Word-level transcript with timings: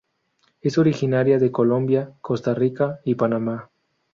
Es 0.61 0.79
originaria 0.79 1.37
de 1.37 1.51
Colombia, 1.51 2.15
Costa 2.21 2.55
Rica 2.55 3.01
y 3.05 3.13
Panamá. 3.13 3.69